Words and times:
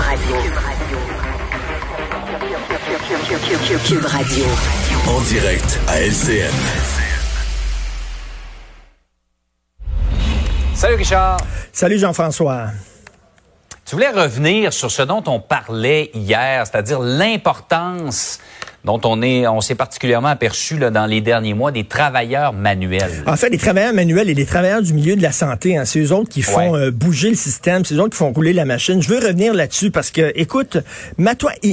Radio. 0.00 0.36
Cube 3.84 4.06
Radio. 4.06 4.44
En 5.06 5.20
direct 5.20 5.78
à 5.88 6.00
LCN. 6.00 6.50
Salut 10.74 10.94
Richard. 10.94 11.36
Salut 11.72 11.98
Jean-François. 11.98 12.68
Tu 13.84 13.94
voulais 13.94 14.08
revenir 14.08 14.72
sur 14.72 14.90
ce 14.90 15.02
dont 15.02 15.22
on 15.26 15.38
parlait 15.38 16.10
hier, 16.14 16.66
c'est-à-dire 16.66 17.00
l'importance 17.00 18.38
dont 18.84 19.00
on 19.04 19.20
est, 19.22 19.46
on 19.46 19.60
s'est 19.60 19.74
particulièrement 19.74 20.28
aperçu 20.28 20.78
là, 20.78 20.90
dans 20.90 21.04
les 21.06 21.20
derniers 21.20 21.52
mois 21.54 21.70
des 21.70 21.84
travailleurs 21.84 22.52
manuels. 22.54 23.22
En 23.26 23.36
fait, 23.36 23.50
les 23.50 23.58
travailleurs 23.58 23.92
manuels 23.92 24.30
et 24.30 24.34
les 24.34 24.46
travailleurs 24.46 24.82
du 24.82 24.94
milieu 24.94 25.16
de 25.16 25.22
la 25.22 25.32
santé, 25.32 25.76
hein, 25.76 25.84
c'est 25.84 26.00
eux 26.00 26.12
autres 26.12 26.30
qui 26.30 26.42
font 26.42 26.72
Ouais. 26.72 26.86
euh, 26.86 26.90
bouger 26.90 27.28
le 27.30 27.36
système, 27.36 27.84
c'est 27.84 27.94
eux 27.94 28.00
autres 28.00 28.12
qui 28.12 28.16
font 28.18 28.32
rouler 28.32 28.52
la 28.54 28.64
machine. 28.64 29.02
Je 29.02 29.08
veux 29.08 29.18
revenir 29.18 29.52
là-dessus 29.52 29.90
parce 29.90 30.10
que, 30.10 30.32
écoute, 30.34 30.78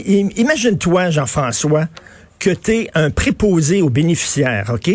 imagine-toi, 0.05 1.09
Jean-François, 1.09 1.85
que 2.39 2.51
tu 2.51 2.71
es 2.71 2.89
un 2.93 3.09
préposé 3.09 3.81
aux 3.81 3.89
bénéficiaires, 3.89 4.71
OK? 4.73 4.91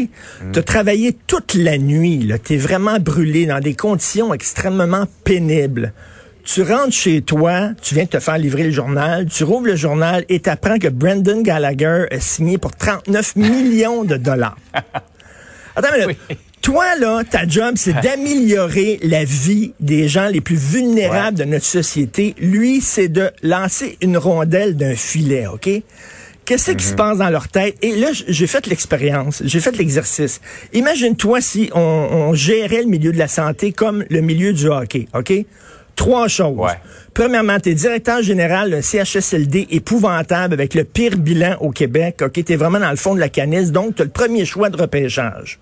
Tu 0.53 0.59
as 0.59 0.63
travaillé 0.63 1.17
toute 1.27 1.55
la 1.55 1.77
nuit, 1.79 2.31
tu 2.45 2.55
es 2.55 2.57
vraiment 2.57 2.99
brûlé 3.01 3.47
dans 3.47 3.59
des 3.61 3.75
conditions 3.75 4.33
extrêmement 4.33 5.07
pénibles. 5.25 5.93
Tu 6.45 6.63
rentres 6.63 6.93
chez 6.93 7.23
toi, 7.23 7.71
tu 7.81 7.95
viens 7.95 8.05
de 8.05 8.09
te 8.09 8.19
faire 8.19 8.37
livrer 8.37 8.65
le 8.65 8.71
journal, 8.71 9.27
tu 9.27 9.45
rouvres 9.45 9.67
le 9.67 9.77
journal 9.77 10.25
et 10.29 10.41
tu 10.41 10.51
apprends 10.51 10.79
que 10.79 10.89
Brendan 10.89 11.43
Gallagher 11.43 12.07
a 12.11 12.21
signé 12.21 12.59
pour 12.59 12.73
39 12.75 13.37
millions 13.37 14.05
de 14.05 14.17
dollars. 14.17 14.57
Attends 15.77 15.89
une 15.95 16.01
minute. 16.07 16.19
Oui. 16.29 16.37
Toi, 16.61 16.85
là, 17.01 17.23
ta 17.29 17.47
job, 17.47 17.75
c'est 17.77 18.01
d'améliorer 18.01 19.01
la 19.03 19.25
vie 19.25 19.73
des 19.81 20.07
gens 20.07 20.29
les 20.29 20.41
plus 20.41 20.57
vulnérables 20.57 21.37
de 21.37 21.43
notre 21.45 21.65
société. 21.65 22.37
Lui, 22.39 22.81
c'est 22.81 23.09
de 23.09 23.31
lancer 23.43 23.99
une 24.01 24.17
rondelle 24.17 24.77
d'un 24.77 24.95
filet, 24.95 25.49
OK? 25.49 25.69
Qu'est-ce 26.45 26.73
qui 26.73 26.85
se 26.85 26.95
passe 26.95 27.19
dans 27.19 27.31
leur 27.31 27.49
tête? 27.49 27.77
Et 27.83 27.97
là, 27.97 28.09
j'ai 28.13 28.47
fait 28.47 28.67
l'expérience, 28.67 29.43
j'ai 29.45 29.61
fait 29.61 29.77
l'exercice. 29.77 30.41
Imagine-toi 30.73 31.41
si 31.41 31.71
on, 31.75 31.81
on 31.81 32.35
gérait 32.35 32.83
le 32.83 32.89
milieu 32.89 33.13
de 33.13 33.19
la 33.19 33.29
santé 33.29 33.73
comme 33.73 34.05
le 34.09 34.21
milieu 34.21 34.53
du 34.53 34.67
hockey, 34.69 35.09
OK? 35.15 35.33
Trois 36.03 36.27
choses. 36.27 36.59
Ouais. 36.59 36.81
Premièrement, 37.15 37.61
tu 37.61 37.71
es 37.71 37.75
directeur 37.75 38.23
général 38.23 38.73
d'un 38.73 38.83
CHSLD 38.83 39.69
épouvantable 39.71 40.53
avec 40.53 40.75
le 40.75 40.83
pire 40.83 41.17
bilan 41.17 41.55
au 41.61 41.71
Québec. 41.71 42.23
OK, 42.25 42.45
tu 42.45 42.53
es 42.53 42.57
vraiment 42.57 42.81
dans 42.81 42.91
le 42.91 42.97
fond 42.97 43.15
de 43.15 43.21
la 43.21 43.29
canisse, 43.29 43.71
donc 43.71 43.95
tu 43.95 44.03
as 44.03 44.07
le 44.07 44.11
premier 44.11 44.45
choix 44.45 44.69
de 44.69 44.77
repêchage. 44.77 45.61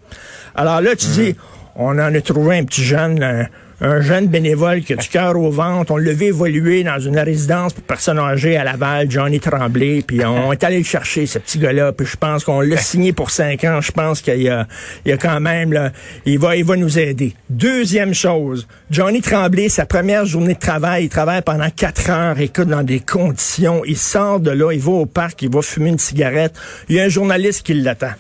Alors 0.55 0.81
là, 0.81 0.97
tu 0.97 1.09
dis, 1.09 1.37
on 1.77 1.91
en 1.91 2.15
a 2.15 2.21
trouvé 2.23 2.57
un 2.57 2.65
petit 2.65 2.83
jeune, 2.83 3.23
un, 3.23 3.49
un 3.81 4.01
jeune 4.01 4.27
bénévole 4.27 4.83
qui 4.83 4.93
a 4.93 4.97
du 4.97 5.09
cœur 5.09 5.39
au 5.39 5.51
ventre. 5.51 5.93
On 5.93 5.97
l'a 5.97 6.13
vu 6.13 6.27
évoluer 6.27 6.85
dans 6.85 6.99
une 6.99 7.19
résidence 7.19 7.73
pour 7.73 7.83
personnes 7.85 8.19
âgées 8.19 8.57
à 8.57 8.65
Laval, 8.65 9.11
Johnny 9.11 9.41
Tremblay, 9.41 10.03
puis 10.07 10.25
on 10.25 10.53
est 10.55 10.63
allé 10.65 10.79
le 10.79 10.85
chercher, 10.85 11.27
ce 11.27 11.39
petit 11.39 11.59
gars-là, 11.59 11.93
puis 11.93 12.07
je 12.07 12.17
pense 12.17 12.45
qu'on 12.45 12.61
l'a 12.61 12.77
signé 12.77 13.13
pour 13.13 13.31
cinq 13.31 13.65
ans. 13.65 13.81
Je 13.81 13.93
pense 13.93 14.21
qu'il 14.21 14.43
y 14.43 14.49
a, 14.49 14.67
il 15.05 15.11
y 15.11 15.13
a 15.13 15.17
quand 15.17 15.41
même, 15.41 15.73
là, 15.73 15.93
il 16.27 16.39
va, 16.39 16.57
il 16.57 16.65
va 16.65 16.77
nous 16.77 16.99
aider. 16.99 17.35
Deuxième 17.49 18.15
chose, 18.15 18.67
Johnny 18.91 19.21
Tremblay, 19.23 19.69
sa 19.69 19.87
première 19.87 20.27
journée 20.27 20.55
de 20.55 20.59
travail, 20.59 21.05
il 21.05 21.09
travaille 21.09 21.43
pendant 21.43 21.71
quatre 21.71 22.11
heures, 22.11 22.39
écoute, 22.39 22.69
dans 22.69 22.83
des 22.83 23.01
conditions. 23.01 23.83
Il 23.87 23.97
sort 23.97 24.41
de 24.41 24.51
là, 24.51 24.73
il 24.73 24.81
va 24.81 24.93
au 24.93 25.07
parc, 25.07 25.43
il 25.43 25.51
va 25.51 25.63
fumer 25.63 25.91
une 25.91 25.99
cigarette. 25.99 26.55
Il 26.89 26.97
y 26.97 27.01
a 27.01 27.05
un 27.05 27.09
journaliste 27.09 27.63
qui 27.65 27.75
l'attend. 27.75 28.13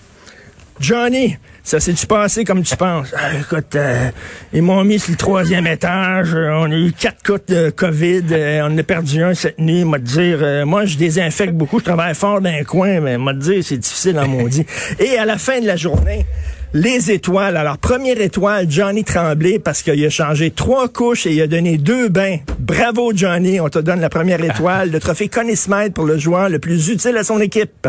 Johnny, 0.80 1.36
ça 1.62 1.78
s'est-tu 1.78 2.06
passé 2.06 2.42
comme 2.44 2.62
tu 2.62 2.74
penses? 2.74 3.08
Ah, 3.14 3.34
écoute, 3.38 3.74
euh, 3.76 4.08
ils 4.52 4.62
m'ont 4.62 4.82
mis 4.82 4.98
sur 4.98 5.10
le 5.10 5.16
troisième 5.18 5.66
étage. 5.66 6.34
euh, 6.34 6.50
on 6.54 6.70
a 6.70 6.74
eu 6.74 6.92
quatre 6.92 7.22
cas 7.22 7.34
de 7.54 7.68
COVID. 7.68 8.22
euh, 8.32 8.62
on 8.62 8.72
en 8.74 8.78
a 8.78 8.82
perdu 8.82 9.22
un 9.22 9.34
cette 9.34 9.58
nuit. 9.58 9.84
M'a 9.84 9.98
dire, 9.98 10.38
euh, 10.40 10.64
moi, 10.64 10.86
je 10.86 10.96
désinfecte 10.96 11.52
beaucoup. 11.52 11.80
Je 11.80 11.84
travaille 11.84 12.14
fort 12.14 12.40
dans 12.40 12.48
un 12.48 12.64
coin, 12.64 13.00
mais 13.00 13.18
m'a 13.18 13.34
dire, 13.34 13.62
c'est 13.62 13.76
difficile 13.76 14.18
en 14.18 14.26
maudit. 14.26 14.64
Et 14.98 15.18
à 15.18 15.26
la 15.26 15.36
fin 15.36 15.60
de 15.60 15.66
la 15.66 15.76
journée, 15.76 16.24
les 16.72 17.10
étoiles. 17.10 17.58
Alors, 17.58 17.76
première 17.76 18.18
étoile, 18.18 18.64
Johnny 18.70 19.04
Tremblay, 19.04 19.58
parce 19.58 19.82
qu'il 19.82 20.02
a 20.02 20.08
changé 20.10 20.50
trois 20.50 20.88
couches 20.88 21.26
et 21.26 21.32
il 21.34 21.42
a 21.42 21.46
donné 21.46 21.76
deux 21.76 22.08
bains. 22.08 22.38
Bravo, 22.58 23.12
Johnny. 23.14 23.60
On 23.60 23.68
te 23.68 23.80
donne 23.80 24.00
la 24.00 24.08
première 24.08 24.42
étoile. 24.42 24.90
Le 24.90 24.98
trophée 24.98 25.28
Connie 25.28 25.60
pour 25.94 26.04
le 26.06 26.16
joueur 26.16 26.48
le 26.48 26.58
plus 26.58 26.88
utile 26.88 27.18
à 27.18 27.24
son 27.24 27.38
équipe. 27.38 27.86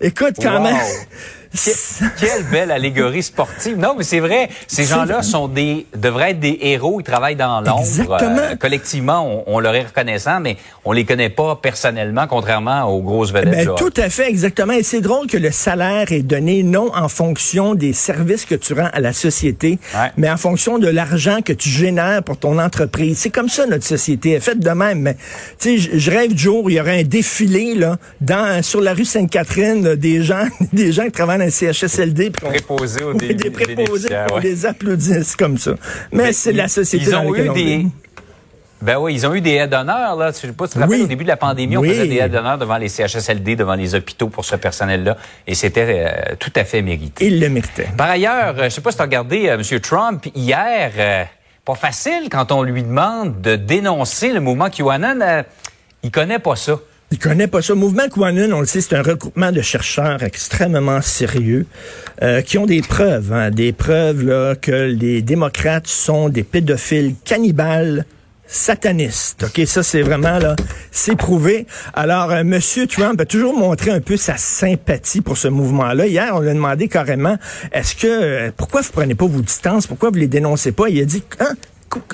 Écoute, 0.00 0.34
quand 0.42 0.56
Wow. 0.56 0.62
même. 0.64 0.76
Que- 1.54 2.04
Quelle 2.20 2.42
belle 2.50 2.70
allégorie 2.72 3.22
sportive. 3.22 3.76
Non, 3.78 3.94
mais 3.96 4.02
c'est 4.04 4.18
vrai, 4.20 4.48
ces 4.66 4.84
gens-là 4.84 5.22
sont 5.22 5.46
des 5.48 5.86
devraient 5.96 6.32
être 6.32 6.40
des 6.40 6.58
héros, 6.62 7.00
ils 7.00 7.04
travaillent 7.04 7.36
dans 7.36 7.60
l'ombre. 7.60 7.80
Exactement. 7.80 8.36
Euh, 8.38 8.56
collectivement, 8.56 9.44
on, 9.46 9.54
on 9.56 9.60
leur 9.60 9.74
est 9.76 9.84
reconnaissant, 9.86 10.40
mais 10.40 10.56
on 10.84 10.92
les 10.92 11.04
connaît 11.04 11.30
pas 11.30 11.56
personnellement, 11.56 12.26
contrairement 12.26 12.82
aux 12.84 13.00
grosses 13.00 13.32
vedettes. 13.32 13.66
Ben, 13.68 13.74
tout 13.76 13.92
à 13.96 14.08
fait, 14.10 14.28
exactement. 14.28 14.72
Et 14.72 14.82
c'est 14.82 15.00
drôle 15.00 15.28
que 15.28 15.36
le 15.36 15.50
salaire 15.52 16.10
est 16.10 16.22
donné 16.22 16.62
non 16.64 16.90
en 16.94 17.08
fonction 17.08 17.74
des 17.74 17.92
services 17.92 18.44
que 18.44 18.54
tu 18.56 18.72
rends 18.74 18.90
à 18.92 19.00
la 19.00 19.12
société, 19.12 19.78
Ouais. 19.94 20.10
mais 20.16 20.28
en 20.30 20.36
fonction 20.36 20.78
de 20.78 20.88
l'argent 20.88 21.38
que 21.44 21.52
tu 21.52 21.68
génères 21.68 22.22
pour 22.24 22.36
ton 22.36 22.58
entreprise. 22.58 23.18
C'est 23.18 23.30
comme 23.30 23.48
ça 23.48 23.66
notre 23.66 23.84
société 23.84 24.32
est 24.32 24.40
faite 24.40 24.58
de 24.58 24.70
même. 24.70 25.00
Mais 25.00 25.14
tu 25.60 25.78
sais, 25.78 25.98
je- 25.98 26.10
rêve 26.10 26.32
du 26.34 26.42
jour 26.42 26.64
où 26.64 26.70
il 26.70 26.76
y 26.76 26.80
aurait 26.80 27.00
un 27.00 27.04
défilé 27.04 27.74
là, 27.74 27.96
dans 28.20 28.62
sur 28.62 28.80
la 28.80 28.92
rue 28.94 29.04
Sainte-Catherine, 29.04 29.94
des 29.94 30.22
gens, 30.22 30.44
des 30.72 30.90
gens 30.92 31.04
qui 31.04 31.12
travaillent 31.12 31.43
le 31.44 31.50
CHSLD, 31.50 32.30
puis 32.30 32.46
Préposés 32.46 33.02
aux 33.04 33.12
Oui, 33.12 33.18
dé- 33.28 33.34
des 33.34 33.50
préposés, 33.50 33.74
bénéficiaires, 33.84 34.26
on 34.32 34.36
ouais. 34.36 34.42
les 34.42 34.66
applaudisse 34.66 35.36
comme 35.36 35.58
ça. 35.58 35.72
Mais, 36.12 36.24
Mais 36.24 36.32
c'est 36.32 36.50
ils- 36.50 36.56
la 36.56 36.68
société 36.68 37.04
ils 37.06 37.10
dans 37.10 37.22
ont 37.24 37.34
eu 37.34 37.48
on 37.48 37.52
des. 37.52 37.86
Ben 38.82 38.98
oui, 38.98 39.14
ils 39.14 39.26
ont 39.26 39.32
eu 39.34 39.40
des 39.40 39.52
aides 39.52 39.70
d'honneur, 39.70 40.14
là. 40.16 40.30
Je 40.30 40.36
sais 40.36 40.52
pas 40.52 40.66
si 40.66 40.72
tu 40.72 40.78
te 40.78 40.80
rappelles, 40.82 40.98
Oui. 40.98 41.04
au 41.04 41.06
début 41.06 41.24
de 41.24 41.28
la 41.28 41.38
pandémie, 41.38 41.76
on 41.78 41.82
faisait 41.82 42.06
des 42.06 42.16
aides 42.16 42.32
d'honneur 42.32 42.58
devant 42.58 42.76
les 42.76 42.88
CHSLD, 42.90 43.56
devant 43.56 43.74
les 43.76 43.94
hôpitaux 43.94 44.28
pour 44.28 44.44
ce 44.44 44.56
personnel-là. 44.56 45.16
Et 45.46 45.54
c'était 45.54 46.04
euh, 46.06 46.34
tout 46.38 46.52
à 46.54 46.64
fait 46.64 46.82
mérité. 46.82 47.26
Il 47.26 47.40
le 47.40 47.48
méritait. 47.48 47.88
Par 47.96 48.10
ailleurs, 48.10 48.54
euh, 48.58 48.64
je 48.64 48.68
sais 48.70 48.82
pas 48.82 48.90
si 48.90 48.96
tu 48.98 49.02
as 49.02 49.06
regardé 49.06 49.48
euh, 49.48 49.54
M. 49.58 49.80
Trump 49.80 50.26
hier, 50.34 50.90
euh, 50.98 51.24
pas 51.64 51.76
facile 51.76 52.28
quand 52.30 52.52
on 52.52 52.62
lui 52.62 52.82
demande 52.82 53.40
de 53.40 53.56
dénoncer 53.56 54.32
le 54.32 54.40
mouvement 54.40 54.68
QAnon. 54.68 55.44
il 56.02 56.10
connaît 56.10 56.38
pas 56.40 56.56
ça. 56.56 56.78
Il 57.14 57.20
connaît 57.20 57.46
pas 57.46 57.62
ça. 57.62 57.76
Mouvement 57.76 58.08
Quanon, 58.10 58.52
on 58.52 58.58
le 58.58 58.66
sait, 58.66 58.80
c'est 58.80 58.96
un 58.96 59.02
regroupement 59.02 59.52
de 59.52 59.62
chercheurs 59.62 60.24
extrêmement 60.24 61.00
sérieux 61.00 61.64
euh, 62.22 62.42
qui 62.42 62.58
ont 62.58 62.66
des 62.66 62.82
preuves, 62.82 63.32
hein, 63.32 63.52
des 63.52 63.72
preuves 63.72 64.24
là, 64.24 64.56
que 64.56 64.72
les 64.72 65.22
démocrates 65.22 65.86
sont 65.86 66.28
des 66.28 66.42
pédophiles 66.42 67.14
cannibales 67.24 68.04
satanistes. 68.48 69.44
OK, 69.44 69.64
ça 69.64 69.84
c'est 69.84 70.02
vraiment 70.02 70.40
là, 70.40 70.56
c'est 70.90 71.14
prouvé. 71.14 71.68
Alors 71.92 72.32
euh, 72.32 72.42
monsieur 72.42 72.88
Trump 72.88 73.20
a 73.20 73.26
toujours 73.26 73.56
montré 73.56 73.92
un 73.92 74.00
peu 74.00 74.16
sa 74.16 74.36
sympathie 74.36 75.20
pour 75.20 75.38
ce 75.38 75.46
mouvement-là. 75.46 76.08
Hier, 76.08 76.32
on 76.34 76.40
lui 76.40 76.50
a 76.50 76.54
demandé 76.54 76.88
carrément 76.88 77.38
est-ce 77.70 77.94
que 77.94 78.08
euh, 78.08 78.50
pourquoi 78.56 78.80
vous 78.80 78.90
prenez 78.90 79.14
pas 79.14 79.26
vos 79.26 79.40
distances? 79.40 79.86
Pourquoi 79.86 80.10
vous 80.10 80.16
les 80.16 80.26
dénoncez 80.26 80.72
pas? 80.72 80.88
Il 80.88 81.00
a 81.00 81.04
dit 81.04 81.22
hein 81.38 81.54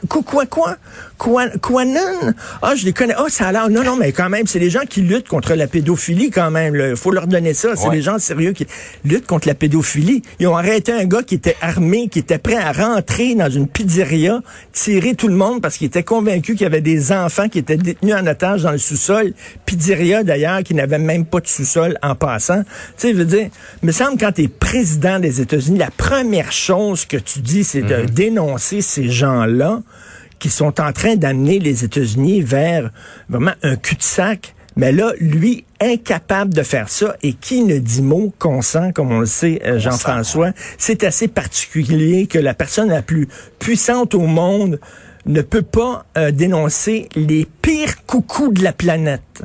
Quoi, 0.08 0.22
quoi, 0.22 0.46
quoi? 0.46 0.76
Quoi, 1.18 1.48
Quanon? 1.48 2.32
Ah, 2.62 2.74
je 2.74 2.84
les 2.84 2.92
connais. 2.92 3.14
Ah, 3.16 3.26
ça 3.28 3.48
a 3.48 3.52
l'air. 3.52 3.68
Non, 3.70 3.82
non, 3.82 3.96
mais 3.96 4.12
quand 4.12 4.28
même, 4.28 4.46
c'est 4.46 4.58
des 4.58 4.70
gens 4.70 4.86
qui 4.88 5.02
luttent 5.02 5.28
contre 5.28 5.54
la 5.54 5.66
pédophilie, 5.66 6.30
quand 6.30 6.50
même. 6.50 6.74
Il 6.74 6.96
faut 6.96 7.10
leur 7.10 7.26
donner 7.26 7.54
ça. 7.54 7.76
C'est 7.76 7.90
des 7.90 8.02
gens 8.02 8.18
sérieux 8.18 8.52
qui 8.52 8.66
luttent 9.04 9.26
contre 9.26 9.48
la 9.48 9.54
pédophilie. 9.54 10.22
Ils 10.38 10.46
ont 10.46 10.56
arrêté 10.56 10.92
un 10.92 11.04
gars 11.04 11.22
qui 11.22 11.34
était 11.34 11.56
armé, 11.60 12.08
qui 12.08 12.18
était 12.18 12.38
prêt 12.38 12.56
à 12.56 12.72
rentrer 12.72 13.34
dans 13.34 13.50
une 13.50 13.68
pizzeria, 13.68 14.40
tirer 14.72 15.14
tout 15.14 15.28
le 15.28 15.34
monde 15.34 15.60
parce 15.60 15.76
qu'il 15.76 15.86
était 15.86 16.02
convaincu 16.02 16.52
qu'il 16.52 16.62
y 16.62 16.66
avait 16.66 16.80
des 16.80 17.12
enfants 17.12 17.48
qui 17.48 17.58
étaient 17.58 17.76
détenus 17.76 18.14
en 18.14 18.26
otage 18.26 18.62
dans 18.62 18.72
le 18.72 18.78
sous-sol. 18.78 19.32
Pizzeria, 19.66 20.24
d'ailleurs, 20.24 20.62
qui 20.62 20.74
n'avait 20.74 20.98
même 20.98 21.24
pas 21.26 21.40
de 21.40 21.46
sous-sol 21.46 21.98
en 22.02 22.14
passant. 22.14 22.62
Tu 22.62 22.68
sais, 22.96 23.12
je 23.12 23.18
veux 23.18 23.24
dire, 23.24 23.48
il 23.82 23.86
me 23.86 23.92
semble 23.92 24.18
quand 24.18 24.32
tu 24.32 24.42
es 24.42 24.48
président 24.48 25.18
des 25.18 25.40
États-Unis, 25.40 25.78
la 25.78 25.90
première 25.90 26.52
chose 26.52 27.04
que 27.04 27.16
tu 27.16 27.40
dis, 27.40 27.64
c'est 27.64 27.82
de 27.82 28.04
dénoncer 28.04 28.80
ces 28.80 29.08
gens-là 29.08 29.69
qui 30.38 30.50
sont 30.50 30.80
en 30.80 30.92
train 30.92 31.16
d'amener 31.16 31.58
les 31.58 31.84
États-Unis 31.84 32.40
vers 32.40 32.90
vraiment 33.28 33.52
un 33.62 33.76
cul-de-sac. 33.76 34.54
Mais 34.76 34.92
là, 34.92 35.12
lui, 35.20 35.64
incapable 35.80 36.54
de 36.54 36.62
faire 36.62 36.88
ça, 36.88 37.16
et 37.22 37.32
qui 37.32 37.64
ne 37.64 37.78
dit 37.78 38.02
mot 38.02 38.32
consent, 38.38 38.92
comme 38.92 39.12
on 39.12 39.20
le 39.20 39.26
sait, 39.26 39.60
euh, 39.64 39.78
Jean-François, 39.78 40.52
c'est 40.78 41.04
assez 41.04 41.28
particulier 41.28 42.26
que 42.26 42.38
la 42.38 42.54
personne 42.54 42.88
la 42.88 43.02
plus 43.02 43.28
puissante 43.58 44.14
au 44.14 44.26
monde 44.26 44.80
ne 45.26 45.42
peut 45.42 45.62
pas 45.62 46.06
euh, 46.16 46.30
dénoncer 46.30 47.08
les 47.14 47.46
pires 47.60 48.04
coucous 48.06 48.52
de 48.52 48.62
la 48.62 48.72
planète. 48.72 49.42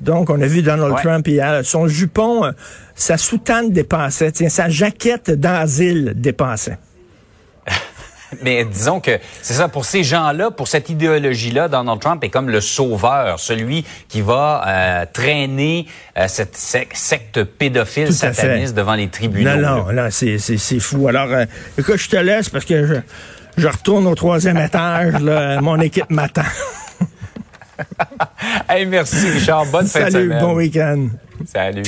Donc, 0.00 0.30
on 0.30 0.40
a 0.40 0.46
vu 0.46 0.62
Donald 0.62 0.94
Ouais. 0.94 1.02
Trump 1.02 1.28
hier, 1.28 1.64
son 1.64 1.86
jupon, 1.86 2.44
euh, 2.44 2.52
sa 2.94 3.16
soutane 3.16 3.70
dépassait, 3.70 4.32
tiens, 4.32 4.48
sa 4.48 4.68
jaquette 4.68 5.30
d'asile 5.30 6.14
dépassait. 6.16 6.78
Mais 8.40 8.64
disons 8.64 9.00
que 9.00 9.18
c'est 9.42 9.54
ça, 9.54 9.68
pour 9.68 9.84
ces 9.84 10.02
gens-là, 10.04 10.50
pour 10.50 10.66
cette 10.68 10.88
idéologie-là, 10.88 11.68
Donald 11.68 12.00
Trump 12.00 12.24
est 12.24 12.30
comme 12.30 12.48
le 12.48 12.60
sauveur, 12.60 13.38
celui 13.38 13.84
qui 14.08 14.20
va 14.22 14.62
euh, 14.66 15.04
traîner 15.12 15.86
euh, 16.16 16.24
cette 16.28 16.56
sec- 16.56 16.94
secte 16.96 17.44
pédophile 17.44 18.06
Tout 18.08 18.24
à 18.24 18.32
fait. 18.32 18.42
sataniste 18.42 18.74
devant 18.74 18.94
les 18.94 19.08
tribunaux. 19.08 19.56
Non, 19.56 19.84
non, 19.84 19.92
non, 19.92 20.08
c'est, 20.10 20.38
c'est, 20.38 20.56
c'est 20.56 20.80
fou. 20.80 21.08
Alors, 21.08 21.28
euh, 21.30 21.44
écoute, 21.78 21.96
je 21.98 22.08
te 22.08 22.16
laisse 22.16 22.48
parce 22.48 22.64
que 22.64 22.86
je, 22.86 22.94
je 23.58 23.68
retourne 23.68 24.06
au 24.06 24.14
troisième 24.14 24.56
étage. 24.56 25.12
Là, 25.20 25.60
mon 25.60 25.78
équipe 25.80 26.08
m'attend. 26.10 26.42
hey, 28.68 28.86
merci, 28.86 29.28
Richard. 29.30 29.66
Bonne 29.66 29.86
fin 29.86 30.06
de 30.06 30.10
Salut, 30.10 30.24
semaine. 30.28 30.40
bon 30.40 30.54
week-end. 30.54 31.08
Salut. 31.52 31.82